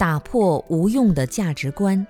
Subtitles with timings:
[0.00, 2.06] 打破无用的价值观。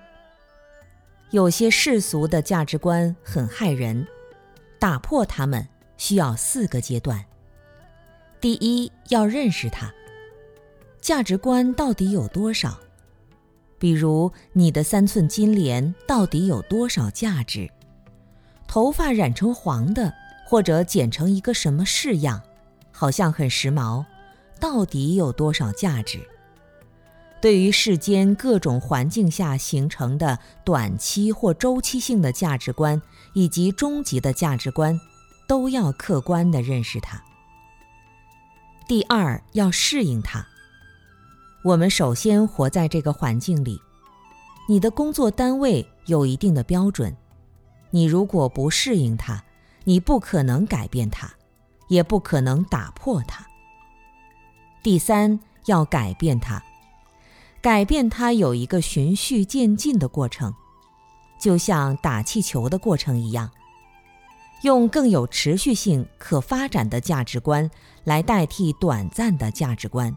[1.32, 4.06] 有些世俗的价值观很害人，
[4.78, 7.24] 打破它们需要四个阶段。
[8.40, 9.92] 第一，要认识它。
[11.00, 12.78] 价值观到底有多少？
[13.76, 17.68] 比如，你的三寸金莲到底有多少价值？
[18.68, 20.14] 头发染成黄的，
[20.46, 22.40] 或者剪成一个什么式样，
[22.92, 24.04] 好像很时髦，
[24.60, 26.20] 到底有多少价值？
[27.40, 33.00] 对于世间各种环境下形成的短期或周期性的价值观，
[33.32, 35.00] 以及终极的价值观，
[35.46, 37.22] 都要客观地认识它。
[38.86, 40.46] 第二，要适应它。
[41.64, 43.80] 我们首先活在这个环境里，
[44.68, 47.16] 你的工作单位有一定的标准，
[47.90, 49.42] 你如果不适应它，
[49.84, 51.30] 你不可能改变它，
[51.88, 53.46] 也不可能打破它。
[54.82, 56.62] 第三，要改变它。
[57.62, 60.54] 改变它有一个循序渐进的过程，
[61.38, 63.50] 就像打气球的过程一样，
[64.62, 67.70] 用更有持续性、可发展的价值观
[68.04, 70.16] 来代替短暂的价值观。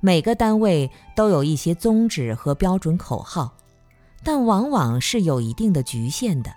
[0.00, 3.54] 每个单位都有一些宗旨和标准口号，
[4.22, 6.52] 但往往是有一定的局限的。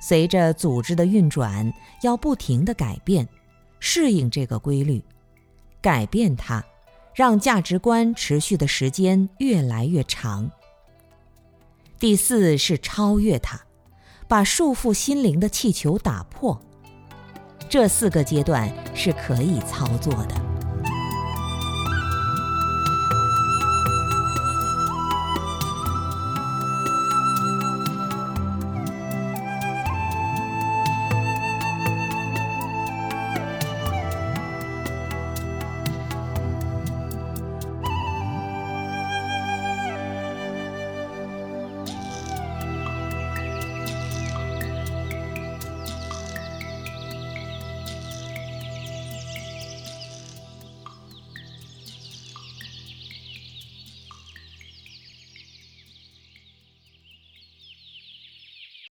[0.00, 3.28] 随着组织的运转，要不停地改变，
[3.78, 5.02] 适应这个规律，
[5.80, 6.64] 改变它。
[7.16, 10.50] 让价值观持续的时间越来越长。
[11.98, 13.58] 第四是超越它，
[14.28, 16.60] 把束缚心灵的气球打破。
[17.70, 20.45] 这四个阶段是可以操作的。